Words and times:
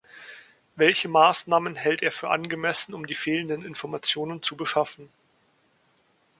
Welche 0.77 1.09
Maßnahmen 1.09 1.75
hält 1.75 2.01
er 2.01 2.11
für 2.11 2.31
angemessen, 2.31 2.95
um 2.95 3.05
die 3.05 3.13
fehlenden 3.13 3.63
Informationen 3.63 4.41
zu 4.41 4.55
beschaffen? 4.57 5.09